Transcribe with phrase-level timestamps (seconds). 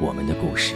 [0.00, 0.74] 我们的故事。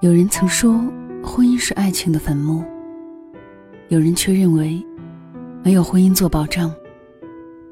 [0.00, 0.72] 有人曾说，
[1.22, 2.64] 婚姻是爱情的坟墓；
[3.88, 4.84] 有人却认为，
[5.62, 6.74] 没有婚姻做保障。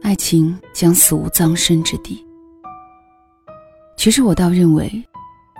[0.02, 2.24] 爱情将死无葬身之地。
[3.96, 4.90] 其实我倒认为，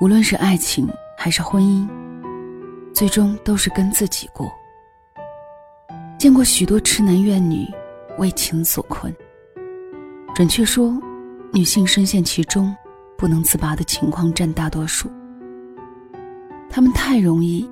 [0.01, 1.89] 无论是爱情还是婚姻，
[2.95, 4.51] 最终都是跟自己过。
[6.19, 7.67] 见过许多痴男怨女
[8.19, 9.15] 为情所困。
[10.35, 10.99] 准确说，
[11.53, 12.75] 女性深陷其中
[13.19, 15.11] 不能自拔的情况占大多数。
[16.71, 17.69] 她们太容易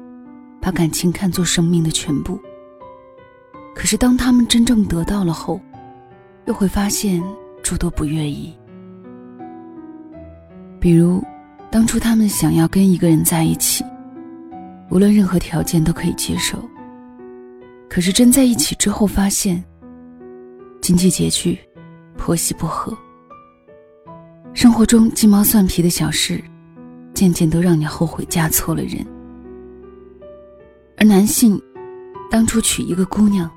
[0.61, 2.39] 把感情看作生命的全部。
[3.75, 5.59] 可是当她们真正得到了后，
[6.49, 7.23] 又会发现
[7.63, 8.57] 诸多不愿意，
[10.81, 11.23] 比如，
[11.71, 13.85] 当初他们想要跟一个人在一起，
[14.91, 16.59] 无论任何条件都可以接受。
[17.87, 19.63] 可是真在一起之后，发现
[20.81, 21.59] 经济拮据，
[22.17, 22.97] 婆媳不和，
[24.55, 26.43] 生活中鸡毛蒜皮的小事，
[27.13, 29.07] 渐渐都让你后悔嫁错了人。
[30.97, 31.61] 而男性，
[32.31, 33.51] 当初娶一个姑娘。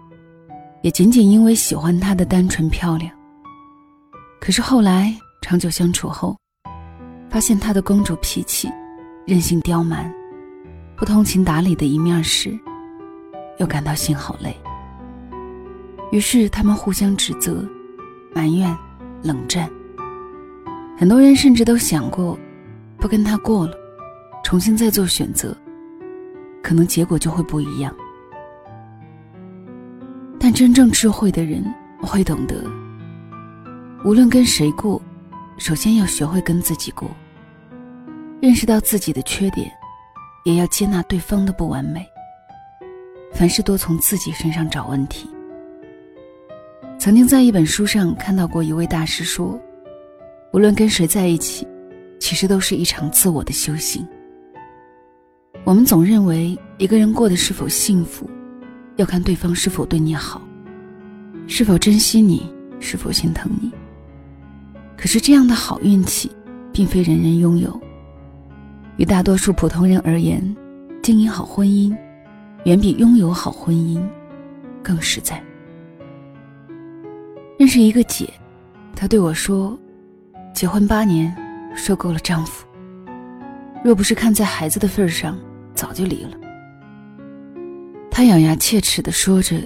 [0.81, 3.12] 也仅仅因为喜欢她的单纯漂亮。
[4.40, 6.36] 可是后来长久相处后，
[7.30, 8.69] 发现她的公主脾气、
[9.25, 10.12] 任性刁蛮、
[10.96, 12.58] 不通情达理的一面时，
[13.59, 14.56] 又感到心好累。
[16.12, 17.63] 于是他们互相指责、
[18.34, 18.75] 埋怨、
[19.24, 19.69] 冷战。
[20.98, 22.38] 很多人甚至都想过，
[22.98, 23.74] 不跟他过了，
[24.44, 25.56] 重新再做选择，
[26.62, 27.96] 可能结果就会不一样。
[30.53, 31.63] 真正智慧的人
[32.01, 32.63] 会懂得，
[34.03, 35.01] 无论跟谁过，
[35.57, 37.09] 首先要学会跟自己过。
[38.41, 39.72] 认识到自己的缺点，
[40.45, 42.06] 也要接纳对方的不完美。
[43.34, 45.29] 凡事多从自己身上找问题。
[46.97, 49.59] 曾经在一本书上看到过一位大师说，
[50.51, 51.68] 无论跟谁在一起，
[52.19, 54.06] 其实都是一场自我的修行。
[55.63, 58.29] 我们总认为一个人过得是否幸福。
[58.97, 60.41] 要看对方是否对你好，
[61.47, 63.72] 是否珍惜你，是否心疼你。
[64.97, 66.31] 可是这样的好运气，
[66.72, 67.81] 并非人人拥有。
[68.97, 70.56] 与大多数普通人而言，
[71.01, 71.96] 经营好婚姻，
[72.66, 74.00] 远比拥有好婚姻
[74.84, 75.41] 更实在。
[77.57, 78.31] 认识一个姐，
[78.96, 79.80] 她对我说
[80.53, 81.35] ：“结婚八年，
[81.75, 82.68] 受够了丈夫。
[83.84, 85.40] 若不是看在孩子的份上，
[85.74, 86.38] 早就离了。”
[88.21, 89.59] 他咬牙切齿地说着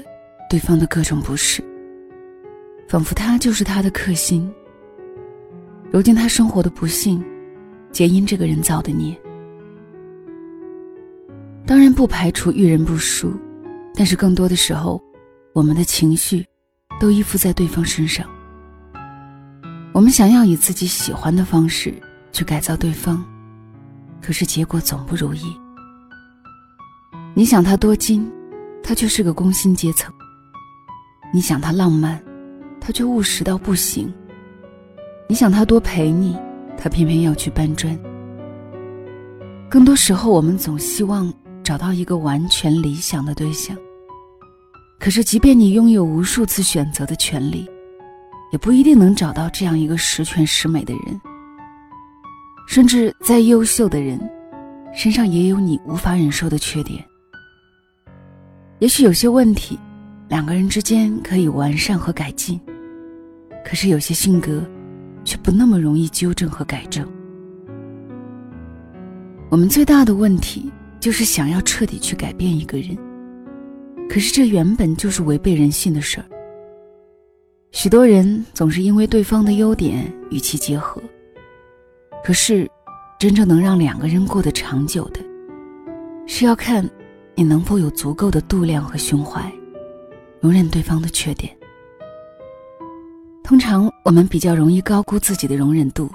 [0.49, 1.61] 对方的各种不是，
[2.88, 4.49] 仿佛他就是他的克星。
[5.91, 7.21] 如今他生活的不幸，
[7.91, 9.13] 皆因这个人造的孽。
[11.66, 13.33] 当然不排除遇人不淑，
[13.93, 15.03] 但是更多的时候，
[15.51, 16.45] 我们的情绪
[16.97, 18.25] 都依附在对方身上。
[19.91, 21.93] 我们想要以自己喜欢的方式
[22.31, 23.22] 去改造对方，
[24.22, 25.43] 可是结果总不如意。
[27.34, 28.31] 你想他多金？
[28.87, 30.14] 他却是个工薪阶层。
[31.34, 32.23] 你想他浪漫，
[32.79, 34.14] 他却务实到不行。
[35.28, 36.37] 你想他多陪你，
[36.78, 37.99] 他偏偏要去搬砖。
[39.67, 41.34] 更多时候，我们总希望
[41.64, 43.76] 找到一个完全理想的对象。
[44.99, 47.67] 可是，即便你拥有无数次选择的权利，
[48.52, 51.20] 也不一定能找到这样一个十全十美的人。
[52.67, 54.20] 甚至再优秀的人，
[54.93, 57.03] 身上也有你无法忍受的缺点。
[58.79, 59.79] 也许有些问题，
[60.27, 62.59] 两个人之间可以完善和改进，
[63.63, 64.61] 可是有些性格，
[65.23, 67.07] 却不那么容易纠正和改正。
[69.49, 70.69] 我们最大的问题
[70.99, 72.97] 就是想要彻底去改变一个人，
[74.09, 76.25] 可是这原本就是违背人性的事儿。
[77.72, 81.01] 许多人总是因为对方的优点与其结合，
[82.25, 82.69] 可是，
[83.17, 85.22] 真正能让两个人过得长久的，
[86.27, 86.89] 是要看
[87.35, 89.52] 你能否有足够的度量和胸怀，
[90.40, 91.55] 容忍对方的缺点。
[93.43, 96.09] 通常我们比较容易高估自己的容忍度，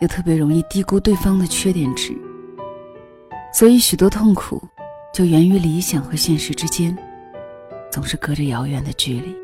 [0.00, 2.16] 又特别容易低估对方的缺点值，
[3.52, 4.62] 所以许多痛苦
[5.12, 6.96] 就源于理想和现实之间
[7.90, 9.36] 总是隔着遥远的距离。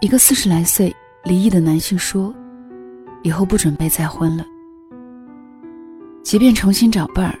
[0.00, 0.94] 一个四十来岁
[1.24, 2.32] 离异的男性说
[3.24, 4.46] ：“以后不准备再婚了，
[6.22, 7.38] 即便重新找伴儿，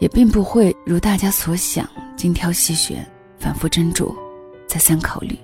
[0.00, 3.06] 也并不会如大家所想精挑细选、
[3.38, 4.12] 反复斟酌、
[4.66, 5.38] 再三考虑。”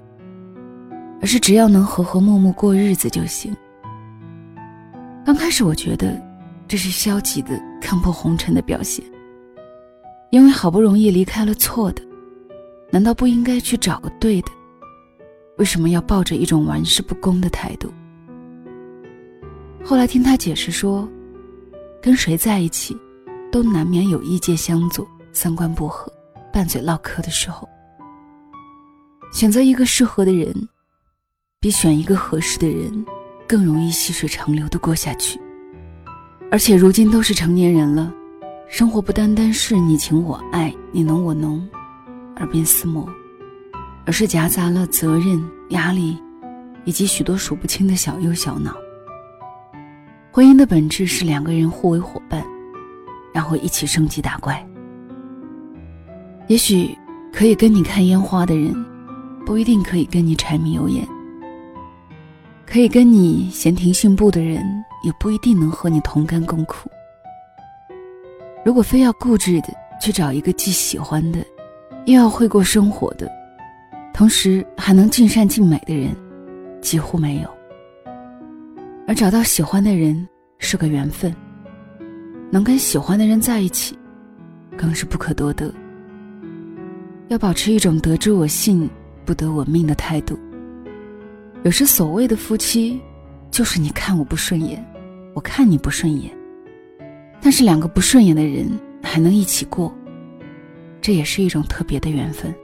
[1.18, 3.56] 而是只要能和和睦睦过日子就行。
[5.24, 6.20] 刚开始我觉得
[6.68, 9.04] 这是消极的、看破红尘的表现，
[10.30, 12.02] 因为好不容易离开了错的，
[12.90, 14.48] 难道不应该去找个对的？
[15.56, 17.90] 为什么要抱着一种玩世不恭的态度？
[19.82, 21.08] 后来听他解释说，
[22.02, 22.94] 跟谁在一起，
[23.56, 26.12] 都难免有意见相左、三观不合、
[26.52, 27.66] 拌嘴唠嗑的时候。
[29.32, 30.54] 选择一个适合的人。
[31.58, 33.04] 比选一个合适的人
[33.48, 35.40] 更容易细水长流的过下去。
[36.50, 38.12] 而且如今都是成年人了，
[38.68, 41.66] 生活不单单是你情我爱、你侬我侬、
[42.36, 43.08] 耳鬓厮磨，
[44.04, 46.22] 而是夹杂了责任、压力，
[46.84, 48.76] 以及许多数不清的小忧小恼。
[50.30, 52.44] 婚姻的本质是两个人互为伙伴，
[53.36, 54.66] 然后一起升级打怪。
[56.46, 56.96] 也许
[57.34, 58.74] 可以跟你看烟花的人，
[59.44, 61.06] 不一定可以跟你柴米油盐。
[62.64, 64.64] 可以跟你闲庭信步的人，
[65.04, 66.90] 也不一定能和你同甘共苦。
[68.64, 69.68] 如果非要固执的
[70.00, 71.38] 去找一个既喜欢的，
[72.06, 73.30] 又要会过生活的，
[74.14, 76.16] 同时还能尽善尽美的人，
[76.80, 77.50] 几乎没有。
[79.06, 80.26] 而找到喜欢的人
[80.58, 81.36] 是个缘分，
[82.50, 83.98] 能跟喜欢的人在一起，
[84.76, 85.72] 更是不可多得。
[87.28, 88.88] 要保持一种得之我幸，
[89.24, 90.38] 不得我命的态度。
[91.64, 93.00] 有时所谓的夫妻，
[93.50, 94.84] 就是你看我不顺眼，
[95.34, 96.30] 我看你不顺眼，
[97.40, 98.70] 但是两个不顺眼的人
[99.02, 99.92] 还能一起过，
[101.00, 102.54] 这也是一种特别的缘分。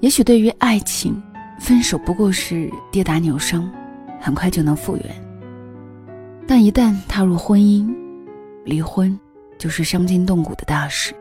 [0.00, 1.22] 也许对于爱情，
[1.60, 3.70] 分手不过是跌打扭伤，
[4.20, 5.06] 很快就能复原；
[6.50, 7.88] 但一旦踏入婚姻，
[8.64, 9.16] 离婚
[9.56, 11.14] 就是伤筋动骨的大事。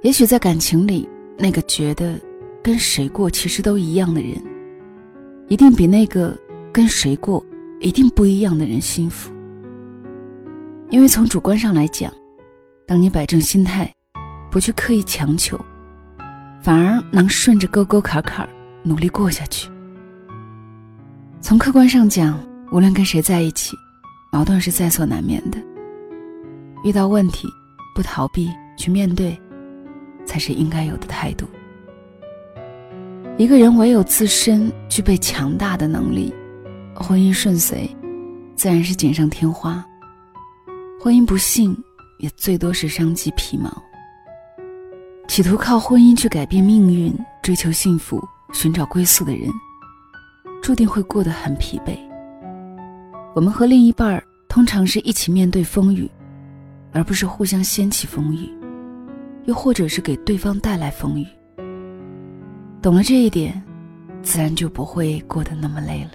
[0.00, 1.06] 也许在感情里，
[1.36, 2.18] 那个觉得。
[2.62, 4.42] 跟谁过其实都一样的人，
[5.46, 6.36] 一定比那个
[6.72, 7.44] 跟谁过
[7.78, 9.30] 一定不一样的人幸福。
[10.90, 12.10] 因为从主观上来讲，
[12.84, 13.92] 当你摆正心态，
[14.50, 15.56] 不去刻意强求，
[16.60, 18.48] 反而能顺着沟沟坎坎
[18.82, 19.70] 努力过下去。
[21.40, 22.36] 从客观上讲，
[22.72, 23.76] 无论跟谁在一起，
[24.30, 25.58] 矛盾是在所难免的。
[26.84, 27.48] 遇到问题，
[27.94, 29.38] 不逃避，去面对，
[30.24, 31.46] 才是应该有的态度。
[33.38, 36.34] 一个人唯有自身具备强大的能力，
[36.94, 37.88] 婚姻顺遂，
[38.56, 39.82] 自然是锦上添花；
[41.00, 41.76] 婚姻不幸，
[42.18, 43.70] 也最多是伤及皮毛。
[45.28, 49.50] 企图靠婚姻去改变命运、追求幸福、寻找归宿的人，
[50.62, 52.05] 注定会过得很疲惫。
[53.36, 56.10] 我们和另一半通常是一起面对风雨，
[56.90, 58.48] 而不是互相掀起风雨，
[59.44, 61.26] 又或者是给对方带来风雨。
[62.80, 63.62] 懂了这一点，
[64.22, 66.12] 自然就不会过得那么累了。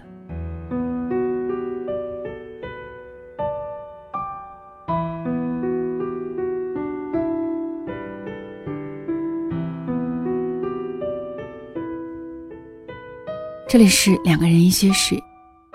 [13.70, 15.16] 这里是两个人一些事，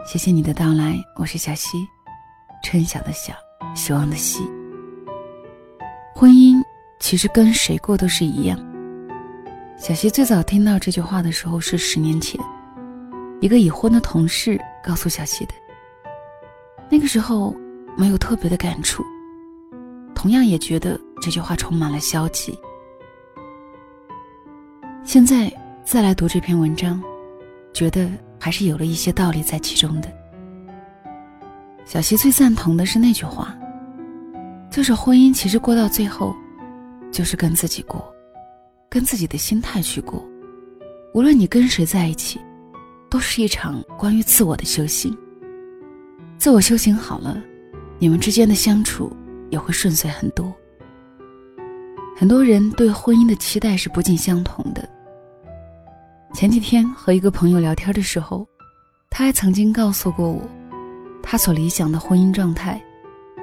[0.07, 1.85] 谢谢你的到来，我是小溪，
[2.63, 3.35] 春晓的晓，
[3.75, 4.49] 希望的希。
[6.15, 6.63] 婚姻
[7.01, 8.57] 其实跟谁过都是一样。
[9.77, 12.41] 小溪最早听到这句话的时候是十年前，
[13.41, 15.55] 一个已婚的同事告诉小溪的。
[16.89, 17.53] 那个时候
[17.97, 19.05] 没有特别的感触，
[20.15, 22.57] 同样也觉得这句话充满了消极。
[25.03, 25.53] 现在
[25.85, 27.03] 再来读这篇文章，
[27.75, 28.09] 觉得
[28.39, 30.13] 还是有了一些道理在其中的。
[31.85, 33.57] 小溪最赞同的是那句话，
[34.71, 36.35] 就是婚姻其实过到最后，
[37.13, 38.13] 就是跟自己过。
[38.89, 40.25] 跟自己的心态去过，
[41.13, 42.41] 无论你跟谁在一起，
[43.11, 45.15] 都是一场关于自我的修行。
[46.39, 47.37] 自我修行好了，
[47.99, 49.15] 你们之间的相处
[49.51, 50.55] 也会顺遂很多。
[52.17, 54.89] 很多人对婚姻的期待是不尽相同的。
[56.37, 58.47] 前几天和一个朋友聊天的时候，
[59.09, 60.47] 他还曾经告诉过我，
[61.23, 62.79] 他所理想的婚姻状态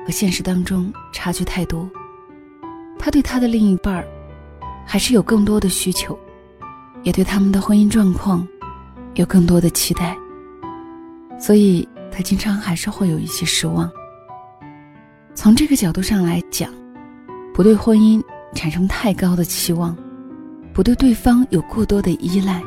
[0.06, 1.90] 和现实当中差距太多。
[3.00, 4.08] 他对他的另一半儿
[4.86, 6.16] 还是有更多的需求，
[7.02, 8.48] 也对他们的婚姻状况
[9.16, 10.16] 有更多的期待，
[11.40, 13.92] 所以他经常还是会有一些失望。
[15.34, 16.72] 从这个角度上来讲，
[17.56, 18.24] 不对婚姻
[18.54, 19.98] 产生太高的期望，
[20.72, 22.62] 不对对方有过多的依赖，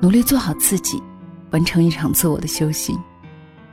[0.00, 1.02] 努力做好自己，
[1.50, 2.96] 完成一场自我的修行，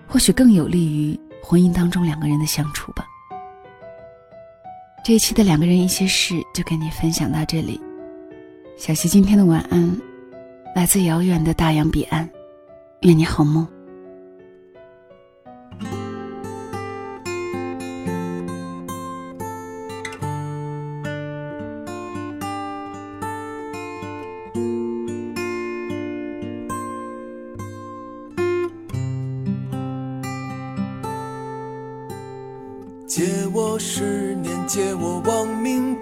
[0.07, 3.05] 或许更有利于婚姻当中两个人的相处吧。
[5.03, 7.79] 这一期的两个人一些事就跟你分享到这里，
[8.75, 10.01] 小溪今天的晚安，
[10.75, 12.27] 来自遥远的大洋彼岸，
[13.01, 13.74] 愿你好梦。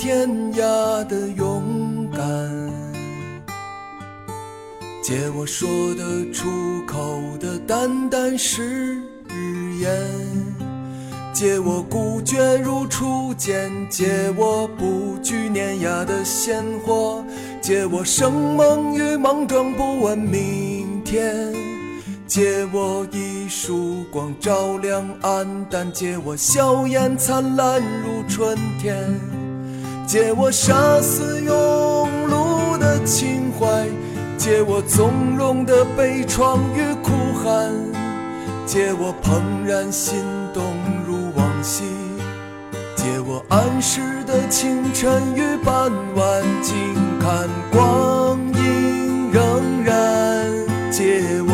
[0.03, 2.21] 天涯的勇敢，
[5.01, 6.49] 借我说得出
[6.85, 8.97] 口的淡淡誓
[9.79, 9.89] 言，
[11.31, 17.23] 借我孤绝如初见，借我不惧碾压的鲜活，
[17.61, 21.33] 借我生猛与莽撞，不问明天。
[22.27, 28.97] 借我一束光照亮暗淡，借我笑颜灿烂如春天，
[30.05, 33.87] 借我杀死庸碌的情怀，
[34.37, 37.11] 借我纵容的悲怆与哭
[37.43, 37.71] 喊，
[38.65, 40.63] 借我怦然心动
[41.07, 41.83] 如往昔，
[42.95, 46.75] 借我安适的清晨与傍晚，静
[47.19, 49.39] 看光阴荏
[49.85, 49.91] 苒，
[50.91, 51.52] 借我。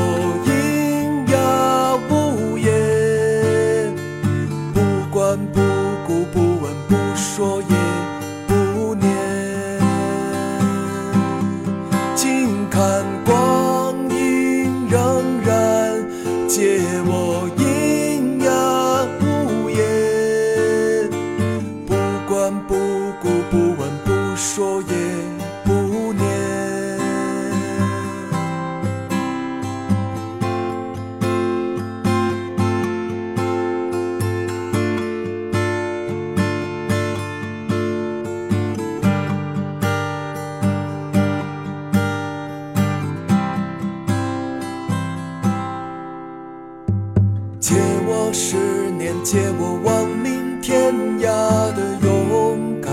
[49.23, 51.27] 借我亡命天涯
[51.75, 52.91] 的勇敢，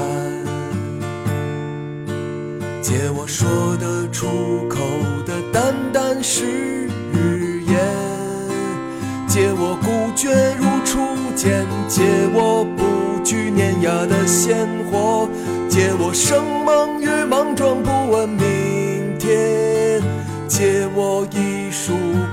[2.82, 4.78] 借我说得出口
[5.24, 6.88] 的淡淡誓
[7.66, 7.78] 言，
[9.26, 10.28] 借我孤绝
[10.58, 11.00] 如初
[11.34, 12.02] 见，借
[12.34, 15.28] 我不惧碾压的鲜活，
[15.68, 20.02] 借我生猛与莽撞，不问明天，
[20.48, 21.94] 借我一束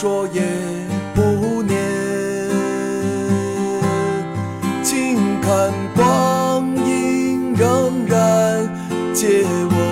[0.00, 0.40] 说也
[1.14, 1.76] 不念，
[4.82, 8.66] 静看光阴荏苒，
[9.12, 9.89] 借我。